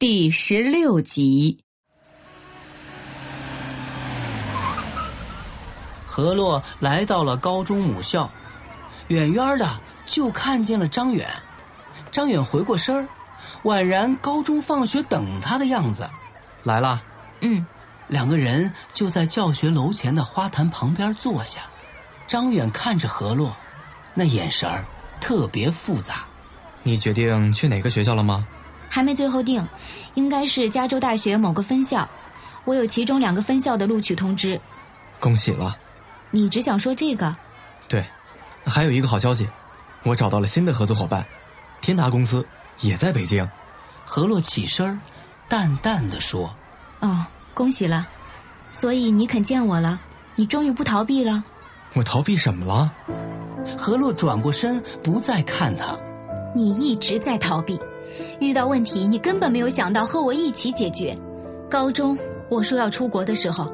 [0.00, 1.58] 第十六集，
[6.06, 8.30] 何洛来到了高中母校，
[9.08, 9.68] 远远的
[10.06, 11.28] 就看见了张远。
[12.12, 13.08] 张远回过身儿，
[13.64, 16.08] 宛然高中放学等他的样子。
[16.62, 17.02] 来了，
[17.40, 17.66] 嗯，
[18.06, 21.62] 两个人就在教学楼前的花坛旁边坐下。
[22.28, 23.56] 张远看着何洛，
[24.14, 24.84] 那眼神儿
[25.20, 26.28] 特别复杂。
[26.84, 28.46] 你决定去哪个学校了吗？
[28.88, 29.66] 还没最后定，
[30.14, 32.08] 应该是加州大学某个分校。
[32.64, 34.60] 我有其中两个分校的录取通知。
[35.20, 35.76] 恭喜了。
[36.30, 37.34] 你只想说这个？
[37.88, 38.04] 对，
[38.66, 39.48] 还有一个好消息，
[40.02, 41.24] 我找到了新的合作伙伴，
[41.80, 42.46] 天达公司
[42.80, 43.48] 也在北京。
[44.04, 45.00] 何洛起身，
[45.48, 46.54] 淡淡的说
[47.00, 48.06] ：“哦，恭喜了。
[48.70, 49.98] 所以你肯见我了？
[50.34, 51.42] 你终于不逃避了？
[51.94, 52.92] 我逃避什么了？”
[53.76, 55.98] 何洛转过身，不再看他。
[56.54, 57.78] 你一直在逃避。
[58.40, 61.16] 遇到问题，你根本没有想到和我一起解决。
[61.68, 62.16] 高中
[62.48, 63.70] 我说要出国的时候，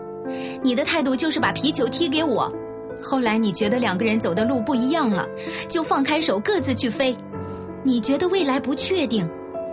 [0.62, 2.52] 你的态度就是把皮球踢给我。
[3.02, 5.26] 后来你觉得两个人走的路不一样了，
[5.68, 7.14] 就放开手各自去飞。
[7.82, 9.28] 你觉得未来不确定，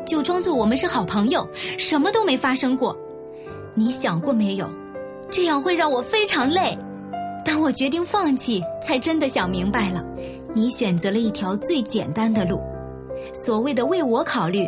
[0.05, 2.97] 就装作我们是好朋友，什么都没发生过。
[3.73, 4.69] 你想过没有？
[5.29, 6.77] 这样会让我非常累。
[7.45, 10.05] 当我决定放弃，才真的想明白了。
[10.53, 12.61] 你选择了一条最简单的路。
[13.33, 14.67] 所谓的为我考虑，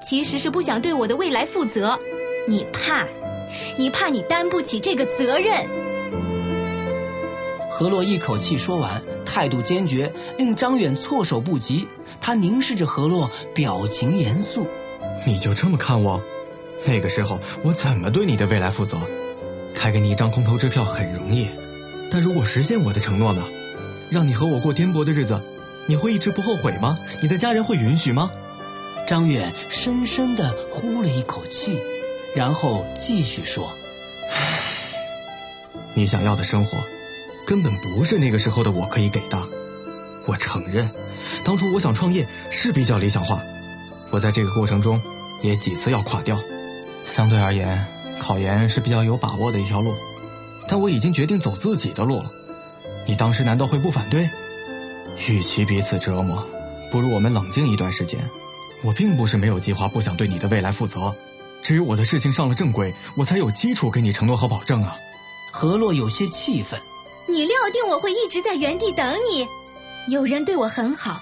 [0.00, 1.98] 其实是不想对我的未来负责。
[2.46, 3.06] 你怕，
[3.76, 5.66] 你怕你担不起这个责任。
[7.70, 11.86] 何洛一口气说完，态度坚决，令张远措手不及。
[12.20, 14.66] 他凝视着何洛，表情严肃
[15.26, 16.20] ：“你就这么看我？
[16.86, 18.98] 那个时候我怎么对你的未来负责？
[19.74, 21.48] 开给你一张空头支票很容易，
[22.10, 23.44] 但如果实现我的承诺呢？
[24.10, 25.40] 让你和我过颠簸的日子。”
[25.88, 26.98] 你会一直不后悔吗？
[27.22, 28.30] 你的家人会允许吗？
[29.06, 31.78] 张远深深的呼了一口气，
[32.34, 33.72] 然后继续说
[34.30, 34.58] ：“唉，
[35.94, 36.76] 你想要的生活，
[37.46, 39.42] 根本不是那个时候的我可以给的。
[40.26, 40.90] 我承认，
[41.42, 43.40] 当初我想创业是比较理想化，
[44.10, 45.00] 我在这个过程中
[45.40, 46.38] 也几次要垮掉。
[47.06, 47.82] 相对而言，
[48.20, 49.94] 考研是比较有把握的一条路，
[50.68, 52.30] 但我已经决定走自己的路了。
[53.06, 54.28] 你当时难道会不反对？”
[55.26, 56.46] 与其彼此折磨，
[56.90, 58.18] 不如我们冷静一段时间。
[58.82, 61.14] 我并不是没有计划，不想对你的未来负责，
[61.62, 64.96] 只有我的事情上了正轨，我才有基础给你承诺和保证啊。
[65.52, 66.80] 何洛有些气愤
[67.26, 69.46] ：“你料定我会一直在原地等你？
[70.12, 71.20] 有人对我很好，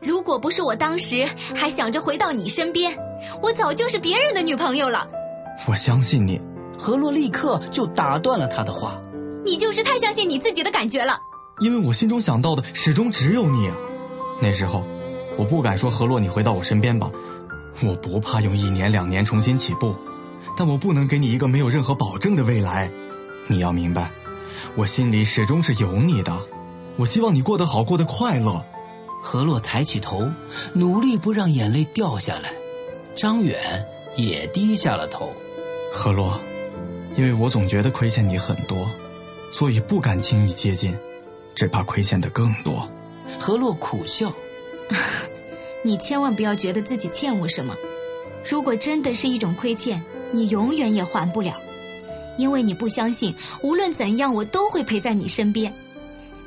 [0.00, 2.96] 如果不是我当时还想着回到你身边，
[3.42, 5.08] 我早就是别人的女朋友了。”
[5.66, 6.40] 我相信你。
[6.78, 9.00] 何洛立刻就打断了他的话
[9.44, 11.18] ：“你就是太相信你自己的感觉了。”
[11.60, 13.70] 因为我心中想到的始终只有你，
[14.40, 14.84] 那时候，
[15.36, 17.10] 我不敢说何洛，你回到我身边吧，
[17.82, 19.94] 我不怕用一年两年重新起步，
[20.56, 22.90] 但我不能给你一个没有任何保证的未来。
[23.48, 24.10] 你要明白，
[24.76, 26.46] 我心里始终是有你的，
[26.96, 28.64] 我希望你过得好，过得快乐。
[29.22, 30.28] 何洛抬起头，
[30.72, 32.54] 努力不让眼泪掉下来，
[33.14, 33.86] 张远
[34.16, 35.32] 也低下了头。
[35.92, 36.40] 何洛，
[37.14, 38.90] 因为我总觉得亏欠你很多，
[39.52, 40.96] 所以不敢轻易接近。
[41.54, 42.88] 只怕亏欠的更多。
[43.38, 44.32] 何洛苦笑
[45.82, 47.74] ：“你千万不要觉得自己欠我什么。
[48.48, 50.02] 如果真的是一种亏欠，
[50.32, 51.54] 你永远也还不了，
[52.36, 55.72] 因为你不相信，无论怎样，我都会陪在你身边，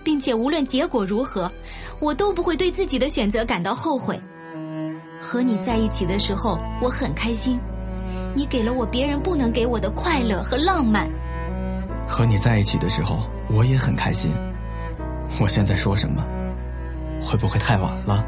[0.03, 1.51] 并且无论结果如何，
[1.99, 4.19] 我都不会对自己的选择感到后悔。
[5.19, 7.59] 和你在一起的时候，我很开心，
[8.35, 11.09] 你给了我别人不能给我的快乐和浪漫。
[12.07, 13.19] 和你在一起的时候，
[13.49, 14.31] 我也很开心。”
[15.39, 16.23] 我现在说什么，
[17.21, 18.23] 会不会太晚了？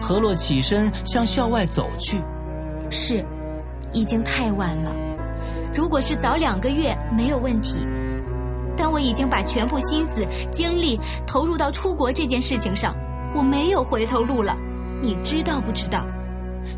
[0.00, 2.22] 何洛起身向校外走去。
[2.90, 3.24] 是，
[3.92, 4.94] 已经太晚了。
[5.72, 7.86] 如果是早两个月没有问题，
[8.76, 12.94] 但我已经把全部心思、精力投入到出国这件事情上，
[13.36, 14.56] 我没有回头路了。
[15.02, 16.06] 你知道不知道？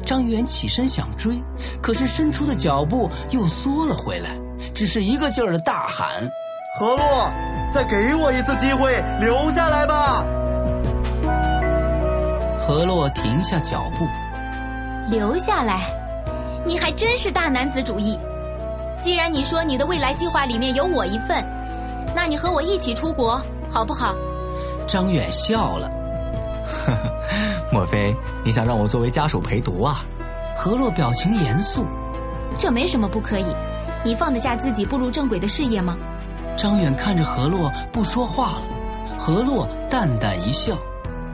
[0.04, 1.40] 张元起身想追，
[1.80, 4.30] 可是伸出的脚步又缩了回来，
[4.74, 6.08] 只是一个劲儿的大喊
[6.76, 7.30] ：“何洛！”
[7.70, 10.24] 再给我一次机会，留下来吧。
[12.58, 14.06] 何洛停下脚步，
[15.08, 15.82] 留下来？
[16.64, 18.18] 你还真是大男子主义。
[18.98, 21.44] 既然你说你的未来计划里面有我一份，
[22.14, 23.40] 那你和我一起出国
[23.70, 24.14] 好不好？
[24.86, 25.88] 张远笑了。
[26.66, 26.98] 呵呵，
[27.70, 30.04] 莫非你想让我作为家属陪读啊？
[30.56, 31.86] 何洛表情严肃。
[32.58, 33.44] 这没什么不可以，
[34.02, 35.96] 你放得下自己步入正轨的事业吗？
[36.56, 38.62] 张远看着何洛不说话了。
[39.18, 40.76] 何洛淡淡一笑：“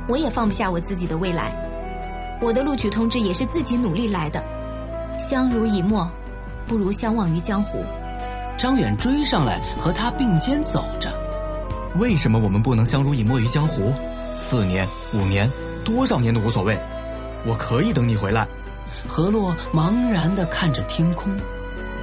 [0.08, 1.52] 我也放不下我自己的未来，
[2.40, 4.42] 我的录取通知也是自己努力来的。
[5.18, 6.10] 相濡以沫，
[6.66, 7.78] 不如相忘于江湖。”
[8.58, 11.10] 张远追上来和他并肩走着。
[11.96, 13.92] 为什么我们不能相濡以沫于江湖？
[14.34, 15.50] 四年、五年，
[15.84, 16.78] 多少年都无所谓，
[17.46, 18.46] 我可以等你回来。
[19.08, 21.34] 何洛茫然的看着天空。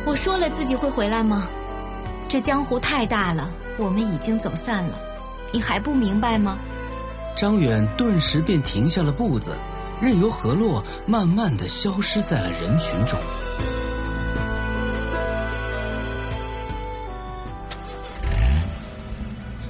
[0.06, 1.48] 我说了自己会回来吗？
[2.29, 4.99] 这江湖太大了，我们已经走散了，
[5.51, 6.59] 你还不明白吗？
[7.35, 9.57] 张远顿时便停下了步子，
[9.99, 13.19] 任由何洛慢慢的消失在了人群中。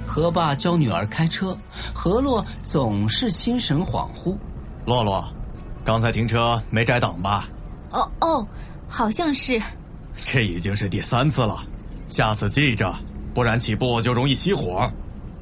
[0.05, 1.57] 何爸教女儿开车，
[1.93, 4.37] 何洛总是心神恍惚。
[4.85, 5.25] 洛洛，
[5.85, 7.47] 刚才停车没摘挡吧？
[7.91, 8.45] 哦哦，
[8.89, 9.61] 好像是。
[10.25, 11.63] 这已经是第三次了，
[12.09, 12.93] 下次记着，
[13.33, 14.91] 不然起步就容易熄火。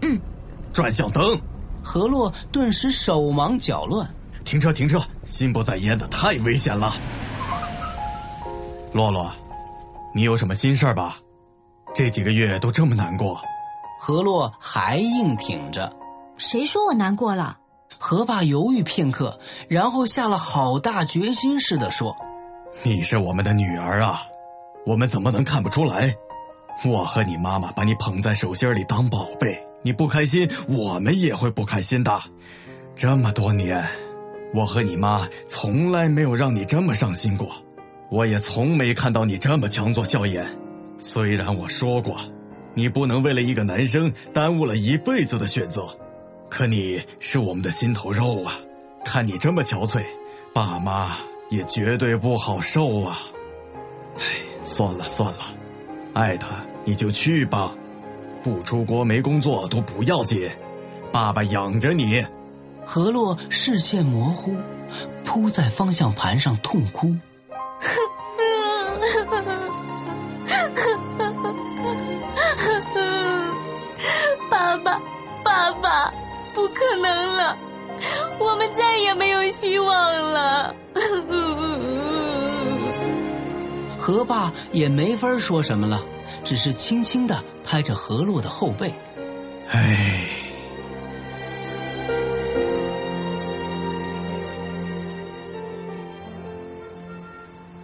[0.01, 0.19] 嗯。
[0.73, 1.39] 转向灯。
[1.81, 4.07] 何洛顿时手忙脚乱。
[4.43, 6.93] 停车停车，心不在焉的太危险了。
[8.93, 9.31] 洛洛，
[10.13, 11.17] 你有什么心事吧？
[11.95, 13.39] 这几个月都这么难过。
[13.99, 15.91] 何洛还硬挺着，
[16.37, 17.57] 谁说我难过了？
[17.97, 22.15] 何爸犹豫片刻，然后下了好大决心似的说
[22.83, 24.21] ：“你是我们的女儿啊，
[24.85, 26.15] 我们怎么能看不出来？
[26.85, 32.19] 我和你妈妈把你捧在手心里当宝贝，你不开心，我们也会不开心的。
[32.95, 33.85] 这么多年，
[34.53, 37.51] 我和你妈从来没有让你这么伤心过，
[38.09, 40.47] 我也从没看到你这么强作笑颜。
[40.97, 42.18] 虽然我说过。”
[42.77, 45.88] 你不能为了一个男生耽误了一辈子的选择，
[46.47, 48.53] 可你是我们的心头肉啊！
[49.03, 50.03] 看你这么憔悴，
[50.53, 51.18] 爸妈
[51.50, 53.18] 也绝对不好受啊！
[54.19, 54.24] 哎，
[54.62, 55.39] 算了算了，
[56.13, 57.75] 爱他你就去吧，
[58.42, 60.50] 不出国没工作都不要紧，
[61.12, 62.25] 爸爸养着你。
[62.86, 64.56] 何洛视线模糊，
[65.25, 67.12] 扑在方向盘上痛哭。
[74.50, 75.01] 爸爸，
[75.44, 76.13] 爸爸
[76.54, 77.57] 不可能了，
[78.39, 80.74] 我们再也没有希望了。
[84.00, 86.01] 何爸也没法说什么了，
[86.44, 88.94] 只是轻轻的拍着何洛的后背。
[89.69, 90.24] 唉。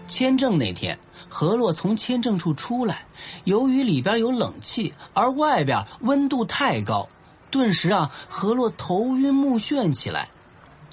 [0.08, 3.06] 签证那天，何洛从签证处出来，
[3.46, 7.10] 由于里边有冷气，而外边温度太高。
[7.50, 10.30] 顿时啊，何洛头晕目眩起来。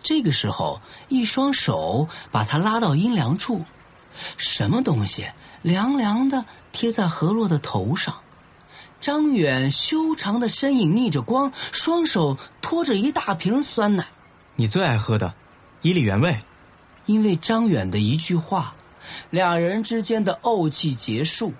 [0.02, 3.62] 这个时候，一双手把他拉到阴凉处，
[4.38, 5.26] 什么东西
[5.60, 8.14] 凉凉的贴在何洛的头上。
[9.00, 14.06] 张远修长的身影逆着光，双手托着一大瓶酸奶。
[14.56, 15.32] 你最爱喝的，
[15.80, 16.40] 伊利原味。
[17.06, 18.74] 因为张远的一句话，
[19.30, 21.54] 两人之间的怄气结束。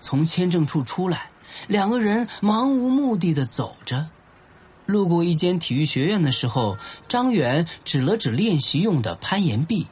[0.00, 1.30] 从签证处出来，
[1.68, 4.08] 两个人漫无目的的走着。
[4.86, 9.86] 路过一间体育学院的时候，张远指了指练习用的攀岩壁，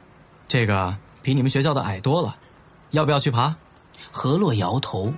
[0.47, 2.35] 这个比你们学校的矮多了，
[2.89, 3.55] 要不要去爬？
[4.11, 5.13] 何洛摇头，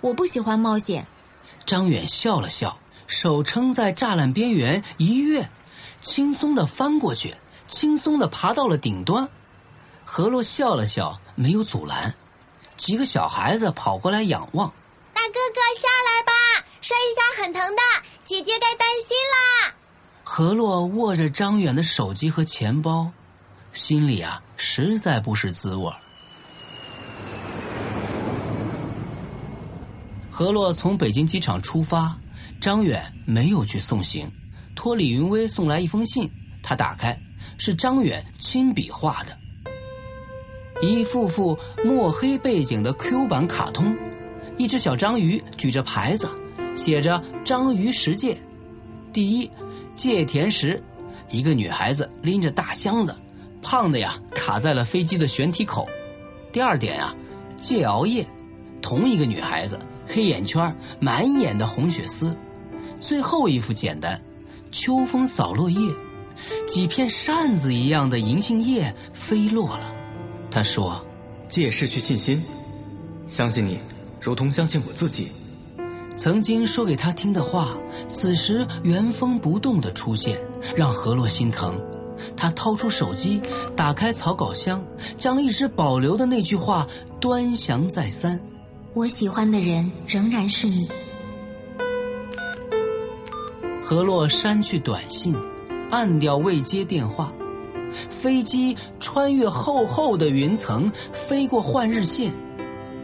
[0.00, 1.06] 我不喜欢冒险。
[1.66, 5.48] 张远笑了笑，手撑在栅栏边缘一跃，
[6.00, 7.34] 轻松的翻过去，
[7.66, 9.28] 轻松的爬到了顶端。
[10.04, 12.14] 何洛笑了笑，没有阻拦。
[12.76, 14.72] 几个小孩子跑过来仰望，
[15.12, 17.82] 大哥哥下来吧，摔一下很疼的。
[18.24, 19.74] 姐姐该担心啦。
[20.24, 23.10] 何洛握着张远的手机和钱包，
[23.72, 25.92] 心里啊实在不是滋味。
[30.38, 32.16] 何洛从北京机场出发，
[32.60, 34.30] 张远没有去送行，
[34.76, 36.30] 托李云威送来一封信。
[36.62, 37.18] 他打开，
[37.58, 39.36] 是张远亲笔画的，
[40.80, 43.92] 一幅幅墨黑背景的 Q 版卡通，
[44.56, 46.28] 一只小章鱼举着牌子。
[46.76, 48.40] 写着“章鱼十戒”，
[49.12, 49.50] 第一，
[49.96, 50.80] 戒甜食。
[51.30, 53.12] 一个女孩子拎着大箱子，
[53.60, 55.88] 胖的呀卡在了飞机的舷梯口。
[56.52, 57.12] 第二点呀，
[57.56, 58.24] 戒熬夜。
[58.80, 59.76] 同一个女孩子，
[60.08, 62.34] 黑眼圈，满眼的红血丝。
[62.98, 64.20] 最后一幅简单，
[64.72, 65.78] 秋风扫落叶，
[66.66, 69.92] 几片扇子一样的银杏叶飞落了。
[70.50, 71.04] 他说
[71.46, 72.42] ：“借失去信心。
[73.28, 73.78] 相信你，
[74.20, 75.28] 如同相信我自己。
[76.16, 77.76] 曾经说给他听的话，
[78.08, 80.36] 此时原封不动的出现，
[80.74, 81.80] 让何洛心疼。
[82.36, 83.40] 他掏出手机，
[83.76, 84.84] 打开草稿箱，
[85.16, 86.84] 将一直保留的那句话
[87.20, 88.40] 端详再三。
[88.98, 90.88] 我喜欢的人仍然是你。
[93.80, 95.36] 何洛删去短信，
[95.88, 97.32] 按掉未接电话。
[98.10, 102.32] 飞机穿越厚厚的云层，飞过换日线。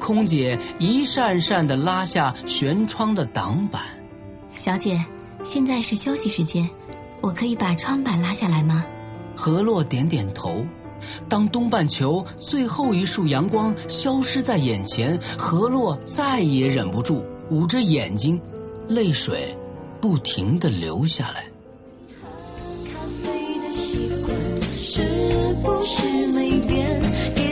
[0.01, 3.81] 空姐一扇扇的拉下舷窗的挡板。
[4.53, 5.01] 小姐，
[5.45, 6.69] 现在是休息时间，
[7.21, 8.85] 我可以把窗板拉下来吗？
[9.37, 10.67] 何洛点点头。
[11.29, 18.41] 当东半球最后一束阳光消失在眼前，河洛再也忍不住，捂着眼睛，
[18.89, 19.57] 泪水
[20.01, 21.45] 不停的流下来。
[22.93, 24.37] 咖啡的习惯
[24.81, 25.03] 是
[25.63, 27.44] 不是没变？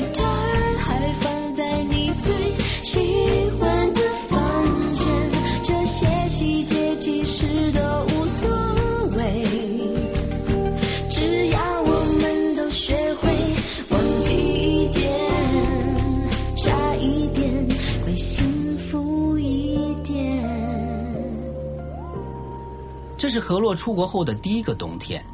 [23.33, 25.25] 是何洛出国后的第一个冬天，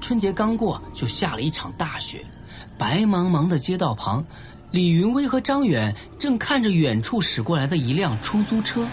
[0.00, 2.24] 春节刚过就下了一场大雪，
[2.78, 4.24] 白茫茫的街道旁，
[4.70, 8.86] 李云威和张远正看着远处驶过来的一辆出租车。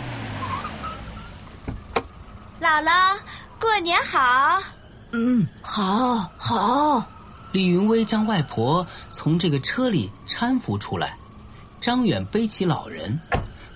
[2.59, 3.15] 姥姥，
[3.59, 4.59] 过年好！
[5.11, 7.05] 嗯，好，好。
[7.51, 11.15] 李云威将外婆从这个车里搀扶出来，
[11.79, 13.19] 张远背起老人，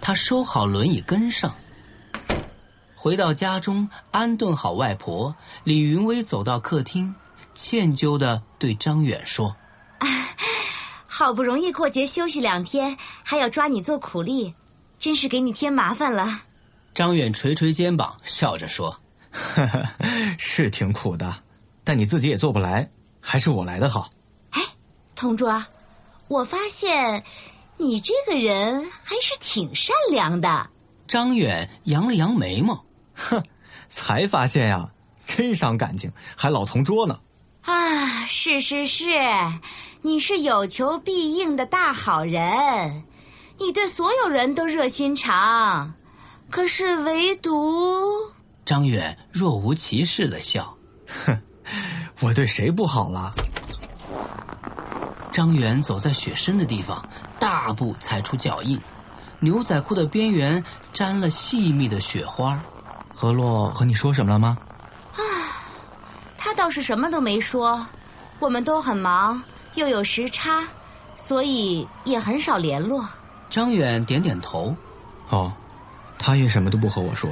[0.01, 1.53] 他收好轮椅跟上。
[3.01, 7.15] 回到家中，安顿好外婆，李云威走到客厅，
[7.55, 9.55] 歉疚的对张远说
[11.09, 14.53] 好不容易过节休息两天，还要抓你做苦力，
[14.99, 16.43] 真是给你添麻烦了。
[16.93, 18.95] ：“张远捶捶肩膀，笑着说。
[20.37, 21.37] ”是挺苦的，
[21.83, 24.11] 但你自己也做不来，还是我来的好。
[24.51, 24.61] 哎
[25.15, 25.65] 同桌，
[26.27, 27.23] 我发现
[27.77, 30.69] 你这个人还是挺善良的。
[31.07, 32.85] 张远扬了扬眉毛，
[33.29, 33.43] 哼，
[33.89, 34.89] 才发现呀，
[35.25, 37.19] 真伤感情，还老同桌呢。
[37.63, 39.05] 啊，是是是，
[40.01, 43.03] 你是有求必应的大好人，
[43.59, 45.93] 你对所有人都热心肠，
[46.49, 48.33] 可是唯独……
[48.65, 50.75] 张远若无其事的笑。
[51.25, 51.41] 哼
[52.21, 53.33] 我对谁不好了？
[55.31, 57.07] 张远走在雪深的地方，
[57.39, 58.81] 大步踩出脚印，
[59.39, 62.61] 牛仔裤的边缘沾了细密的雪花。
[63.13, 64.57] 何洛和你说什么了吗？
[65.13, 65.21] 啊
[66.37, 67.85] 他倒是什么都没说，
[68.39, 69.41] 我们都很忙，
[69.75, 70.67] 又有时差，
[71.15, 73.07] 所以也很少联络。
[73.49, 74.75] 张远点点头，
[75.29, 75.53] 哦，
[76.17, 77.29] 他也什么都不和我说。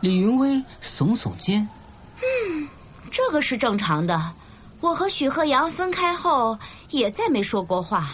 [0.00, 1.68] 李云威耸耸肩。
[2.16, 2.68] 嗯
[3.10, 4.32] 这个是正常的。
[4.80, 6.56] 我和许鹤阳分开后，
[6.90, 8.08] 也再没说过话。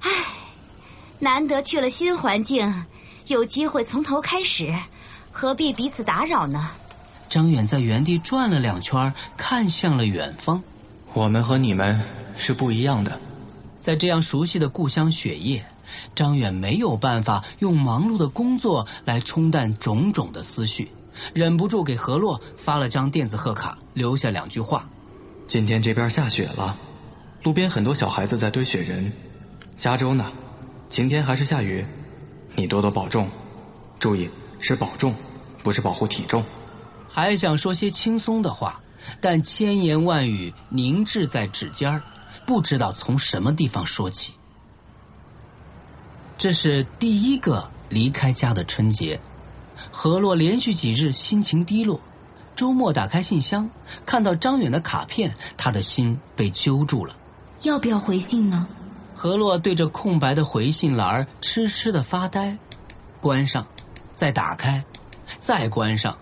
[0.00, 0.10] 唉，
[1.18, 2.86] 难得去了新环境，
[3.26, 4.72] 有机会从头开始，
[5.38, 6.70] 何必彼此打扰呢？
[7.28, 10.62] 张远在原地转了两圈，看向了远方。
[11.12, 12.00] 我们和你们
[12.38, 13.20] 是不一样的。
[13.78, 15.62] 在这样熟悉的故乡雪夜，
[16.14, 20.90] 张远没有办法用忙碌的工作来冲淡种种的思绪，
[21.34, 24.88] 忍不住给何洛发了张电子贺卡，留下两句话。
[25.46, 26.74] 今天这边下雪了，
[27.42, 29.12] 路边很多小孩子在堆雪人。
[29.76, 30.32] 加州呢，
[30.88, 31.84] 晴天还是下雨，
[32.54, 33.28] 你多多保重。
[34.00, 35.14] 注意，是保重，
[35.62, 36.42] 不是保护体重。
[37.08, 38.80] 还想说些轻松的话，
[39.20, 42.02] 但千言万语凝滞在指尖儿，
[42.46, 44.34] 不知道从什么地方说起。
[46.38, 49.18] 这是第一个离开家的春节，
[49.90, 52.00] 何洛连续几日心情低落。
[52.54, 53.68] 周末打开信箱，
[54.06, 57.14] 看到张远的卡片，他的心被揪住了。
[57.62, 58.66] 要不要回信呢？
[59.14, 62.56] 何洛对着空白的回信栏痴痴的发呆，
[63.20, 63.66] 关上，
[64.16, 64.84] 再打开，
[65.38, 66.18] 再关上。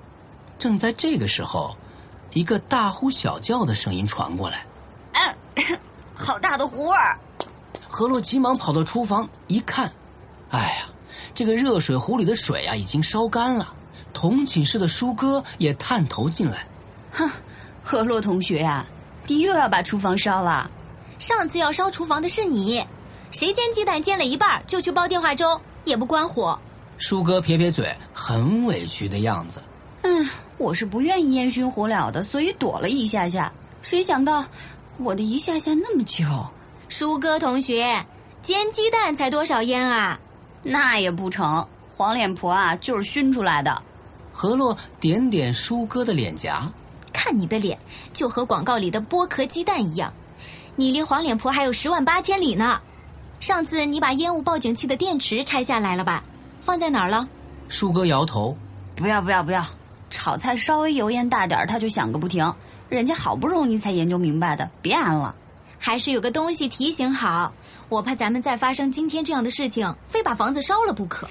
[0.58, 1.74] 正在这个时候，
[2.32, 4.66] 一个大呼小叫的声音传过来。
[5.14, 5.78] 嗯
[6.16, 7.18] 好大的壶儿！
[7.88, 9.90] 何洛急忙跑到厨房一看，
[10.50, 10.86] 哎呀，
[11.34, 13.74] 这个热水壶里的水啊已经烧干了。
[14.12, 16.66] 同寝室的舒哥也探头进来，
[17.10, 17.28] 哼，
[17.82, 18.86] 何洛同学呀、
[19.26, 20.70] 你又要把厨房烧了？
[21.18, 22.84] 上次要烧厨房的是你，
[23.32, 26.58] 谁煎鸡蛋煎了一半就去煲电话粥，也不关火。
[26.98, 29.62] 舒哥撇撇嘴，很委屈的样子。
[30.02, 30.26] 嗯，
[30.58, 33.52] 我是不愿意烟熏火燎的，所以躲了一下下。
[33.82, 34.44] 谁想到
[34.98, 36.24] 我的一下下那么久？
[36.88, 38.04] 舒哥同学，
[38.42, 40.18] 煎鸡蛋才多少烟啊？
[40.62, 43.82] 那也不成，黄脸婆啊，就是熏出来的。
[44.32, 46.70] 何洛点点舒哥的脸颊，
[47.12, 47.78] 看你的脸，
[48.12, 50.12] 就和广告里的剥壳鸡蛋一样。
[50.76, 52.80] 你离黄脸婆还有十万八千里呢。
[53.40, 56.24] 上次你把烟雾报警器的电池拆下来了吧？
[56.64, 57.28] 放在哪儿了？
[57.68, 58.56] 舒哥摇头，
[58.96, 59.62] 不要不要不要，
[60.08, 62.54] 炒菜稍微油烟大点儿他就响个不停。
[62.88, 65.36] 人家好不容易才研究明白的，别安了。
[65.78, 67.52] 还是有个东西提醒好，
[67.90, 71.28] 我怕咱们再发生今天这样的事情，非把房子烧了不可。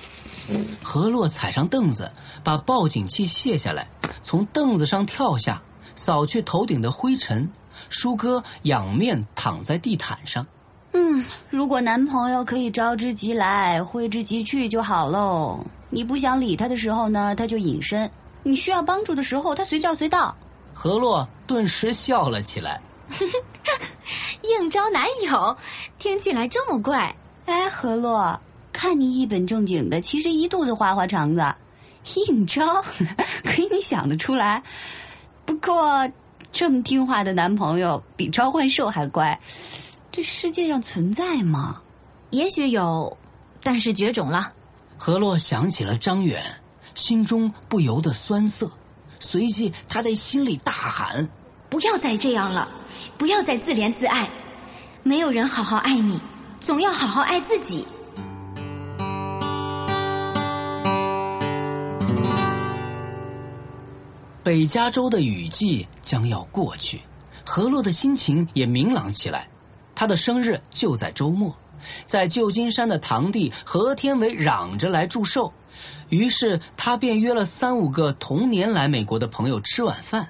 [0.83, 2.11] 何洛踩上凳子，
[2.43, 3.87] 把报警器卸下来，
[4.21, 5.59] 从凳子上跳下，
[5.95, 7.49] 扫去头顶的灰尘。
[7.89, 10.45] 舒哥仰面躺在地毯上。
[10.93, 15.59] 嗯，如果男朋友可以招之即来，挥之即去就好喽。
[15.89, 18.07] 你不想理他的时候呢，他就隐身；
[18.43, 20.35] 你需要帮助的时候，他随叫随到。
[20.73, 22.79] 何洛顿时笑了起来。
[24.43, 25.55] 应招男友，
[25.97, 27.15] 听起来这么怪。
[27.45, 28.39] 哎，何洛，
[28.71, 31.43] 看你一本正经的，其实一肚子花花肠子。
[32.27, 32.65] 应招，
[33.43, 34.61] 可以你想得出来。
[35.45, 36.07] 不过，
[36.51, 39.39] 这么听话的男朋友比召唤兽还乖，
[40.13, 41.81] 这世界上存在吗？
[42.29, 43.17] 也许有，
[43.63, 44.53] 但是绝种了。
[44.95, 46.39] 何洛想起了张远，
[46.93, 48.69] 心中不由得酸涩，
[49.19, 51.27] 随即他在心里大喊
[51.67, 52.69] ：“不要再这样了，
[53.17, 54.29] 不要再自怜自爱，
[55.01, 56.19] 没有人好好爱你，
[56.59, 57.83] 总要好好爱自己。”
[64.43, 67.01] 北加州的雨季将要过去，
[67.43, 69.47] 何洛的心情也明朗起来。
[69.95, 71.55] 他的生日就在周末，
[72.05, 75.51] 在旧金山的堂弟何天伟嚷着来祝寿，
[76.09, 80.27] 于是他便约了三五个同年来美国的朋友吃晚饭。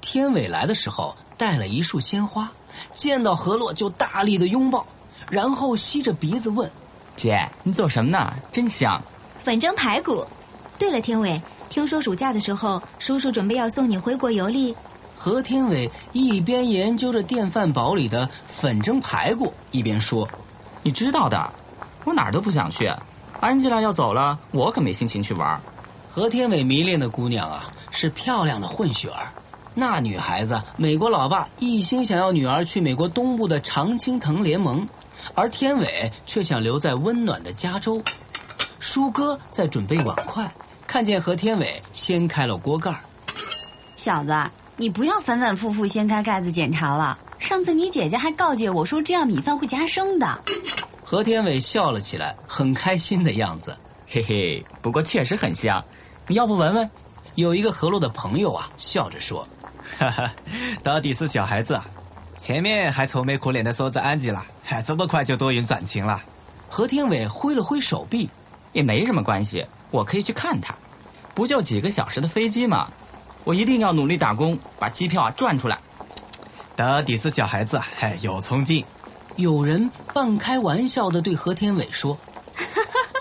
[0.00, 2.50] 天伟来的时候带了一束鲜花，
[2.92, 4.86] 见到何洛就大力的拥抱，
[5.28, 6.70] 然后吸着鼻子问
[7.16, 8.32] ：“姐，你做什么呢？
[8.52, 9.02] 真香！”
[9.38, 10.24] 粉蒸排骨。
[10.78, 11.40] 对了，天伟。
[11.68, 14.74] 听说暑假的时候，叔叔准备要送你回国游历。
[15.20, 20.26] 何天伟一边研究着电饭煲里的粉蒸排骨，一边说
[20.84, 21.52] ：“你知道的，
[22.04, 22.88] 我哪儿都不想去。
[23.40, 25.60] 安吉拉要走了，我可没心情去玩。”
[26.08, 29.32] 何天伟迷恋的姑娘啊，是漂亮的混血儿。
[29.74, 34.88] 那女孩子，美国老爸一心想要女儿去美国东部的常青藤联盟，
[35.34, 38.00] 而天伟却想留在温暖的加州。
[38.78, 40.48] 舒哥在准备碗筷。
[40.86, 42.98] 看见何天伟掀开了锅盖
[43.94, 44.32] 小子，
[44.80, 47.18] 你不要反反复复掀开盖子检查了。
[47.40, 50.40] 上次你姐姐还告诫我说，这样米饭会夹生的。
[51.04, 53.76] 何天伟笑了起来，很开心的样子。
[54.06, 55.84] 嘿嘿，不过确实很香，
[56.28, 56.88] 你要不闻闻？
[57.34, 59.46] 有一个何洛的朋友啊，笑着说
[59.98, 60.32] ：“哈哈，
[60.84, 61.84] 到底是小孩子啊，
[62.36, 66.22] 前面还愁眉苦脸的说着安吉拉，嗨，这么快就多云转晴了。”
[66.70, 68.30] 何天伟挥了挥手臂，
[68.72, 69.66] 也没什么关系。
[69.90, 70.72] 我可以去看他，
[71.34, 72.88] 不就几个小时的飞机吗？
[73.48, 75.78] 我一定要努力打工，把机票啊赚出来。
[76.76, 78.84] 到底斯小孩子，嘿，有冲劲。
[79.36, 82.14] 有人半开玩笑的对何天伟说：“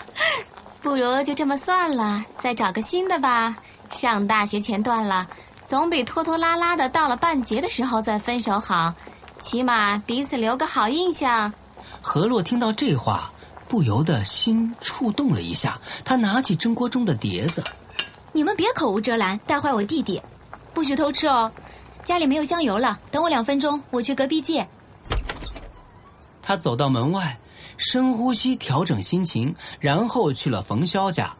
[0.83, 3.55] 不如就这么算了，再找个新的吧。
[3.89, 5.25] 上大学前断了，
[5.65, 8.93] 总比拖拖拉拉的到了半截的时候再分手好，
[9.39, 11.53] 起码彼此留个好印象。”
[12.03, 13.31] 何洛听到这话。
[13.69, 17.61] 不由得心触动了一下，他拿起蒸锅中的碟子。
[18.37, 20.21] 你们别口无遮拦，带坏我弟弟，
[20.71, 21.51] 不许偷吃哦！
[22.03, 24.63] 家里没有香油了，等我两分钟，我去隔壁借。
[26.39, 27.35] 他走到门外，
[27.77, 31.35] 深呼吸，调整心情，然后去了冯潇家。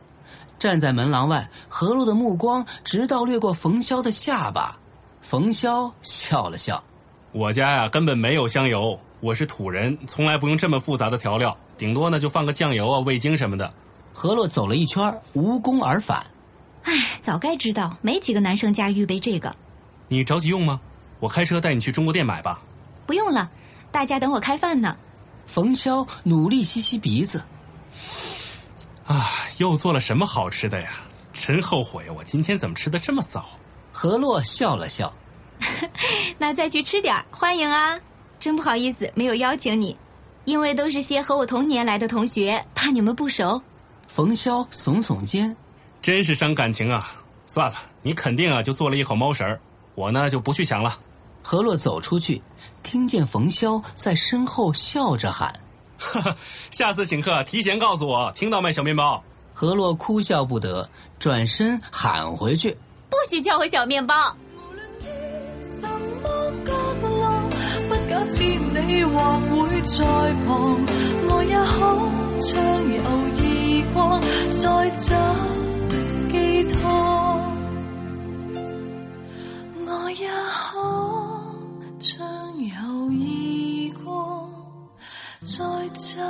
[0.58, 4.76] 站在门廊外，何洛的目光直到掠过冯潇的下巴。
[5.22, 6.84] 冯潇笑了笑
[7.32, 13.72] ：“我家呀，根本没有香油。”我是土人，从来不用这么复杂的调料，顶多呢就放个酱油啊、味精什么的。
[14.12, 16.26] 何洛走了一圈，无功而返。
[16.88, 19.54] 唉，早该知道，没几个男生家预备这个。
[20.08, 20.80] 你着急用吗？
[21.20, 22.62] 我开车带你去中国店买吧。
[23.06, 23.52] 不用了，
[23.92, 24.96] 大家等我开饭呢。
[25.46, 27.44] 冯潇努力吸吸鼻子。
[29.06, 30.92] 啊，又做了什么好吃的呀？
[31.34, 33.50] 真后悔，我今天怎么吃的这么早？
[33.92, 35.14] 何洛笑了笑。
[36.40, 38.00] 那再去吃点欢迎啊。
[38.40, 39.98] 真不好意思，没有邀请你，
[40.46, 43.62] 因为都是些和我同年来的同学，怕你们不熟。
[44.08, 45.54] 冯潇耸耸肩，
[46.08, 47.12] 真是伤感情啊！
[47.46, 49.60] 算了，你肯定啊就做了一口猫食儿，
[49.94, 50.98] 我呢就不去抢了。
[51.44, 52.42] 何洛走出去，
[52.82, 55.54] 听见冯潇在身后笑着喊
[56.72, 59.22] ：“下次请客提前告诉我，听到没，小面包？”
[59.54, 60.90] 何洛哭笑不得，
[61.20, 62.78] 转身喊回去
[63.12, 64.16] ：“不许叫我小面包。”
[68.30, 69.12] 知你或
[69.50, 70.06] 会在
[70.46, 70.80] 旁，
[71.30, 71.76] 我也可
[72.40, 72.56] 暢
[72.96, 73.04] 遊
[73.40, 74.20] 異國，
[74.52, 75.67] 再找
[76.38, 77.40] 寄託。
[79.86, 80.30] 我也
[80.72, 80.78] 可
[82.00, 82.20] 暢
[82.60, 84.50] 遊異國，
[85.42, 86.22] 再找。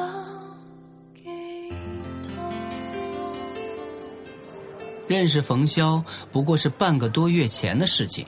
[5.07, 8.25] 认识冯潇不过是半个多月前的事情。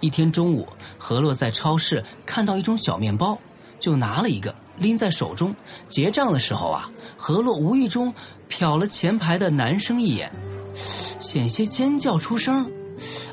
[0.00, 0.68] 一天中午，
[0.98, 3.38] 何洛在超市看到一种小面包，
[3.78, 5.54] 就拿了一个拎在手中。
[5.86, 8.12] 结账的时候啊，何洛无意中
[8.48, 10.32] 瞟了前排的男生一眼，
[11.18, 12.70] 险些尖叫出声。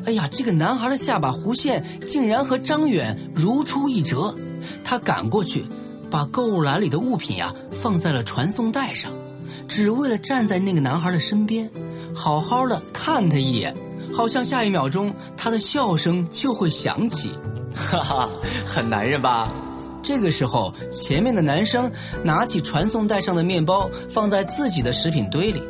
[0.06, 4.34] 哎呀，这个男孩的下巴弧线竟然和张远如出一辙。
[4.84, 5.66] 他赶过去，
[6.10, 9.12] 把购物篮里的物品呀、放在了传送带上，
[9.68, 11.70] 只为了站在那个男孩的身边，
[12.16, 13.76] 好好的看他一眼。
[14.14, 17.32] 好像下一秒钟他的笑声就会响起。
[17.76, 18.30] 哈哈，
[18.66, 19.54] 很男人吧？
[20.02, 21.92] 这个时候，前面的男生
[22.24, 25.62] 拿起传送带上的面包放在自己的食品堆里，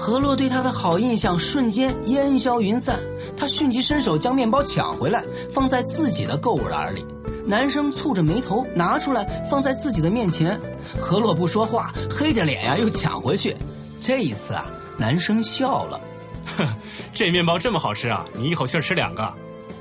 [0.00, 2.98] 何洛对他的好印象瞬间烟消云散。
[3.36, 7.04] 他迅即伸手将面包抢回来，放在自己的购物篮里。
[7.44, 10.58] 男生蹙着眉头拿出来放在自己的面前，
[10.98, 13.54] 何洛不说话，黑着脸呀又抢回去。
[14.00, 16.00] 这一次啊，男生笑了。
[17.12, 18.24] 这面包这么好吃啊！
[18.34, 19.30] 你一口气吃两个。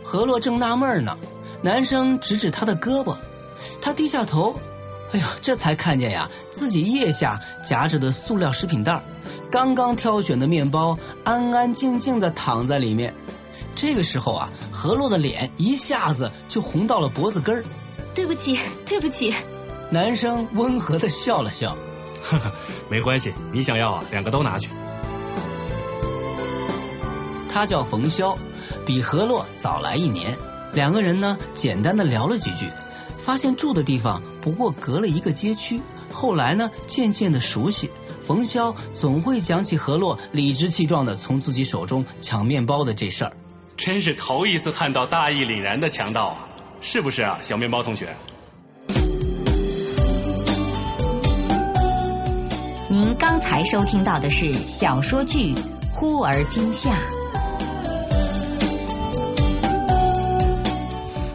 [0.04, 1.18] 何洛正纳闷呢，
[1.62, 3.16] 男生指指他的胳膊，
[3.82, 4.54] 他低下头，
[5.14, 9.02] 哎呦，这才看见呀，自己腋下夹着的塑料食品袋儿
[9.52, 13.14] 刚刚挑选的面包安安静静的躺在里面。
[13.76, 17.64] 这个时候啊，何洛的脸一下子就红到了脖子根儿。
[18.14, 19.34] 对不起，对不起。
[19.90, 21.76] 男生温和的笑了笑，
[22.22, 22.52] 呵呵，
[22.90, 24.70] 没关系，你想要啊，两个都拿去。
[27.52, 28.36] 他叫冯潇，
[28.86, 30.38] 比何洛早来一年。
[30.74, 32.70] 两个人呢，简单的聊了几句，
[33.18, 35.82] 发现住的地方不过隔了一个街区。
[36.12, 37.90] 后来呢，渐渐的熟悉。
[38.30, 43.34] 冯潇总会讲起何洛理直气壮的从自己手中抢面包的这事儿。
[43.76, 46.48] 真是头一次看到大义凛然的强盗啊！
[46.80, 48.16] 是不是啊，小面包同学？
[52.88, 55.56] 您刚才收听到的是小说剧
[55.92, 56.92] 《忽而今夏》。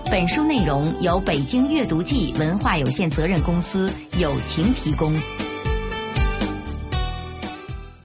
[0.09, 5.13] 本书内容由北京阅读记文化有限责任公司友情提供。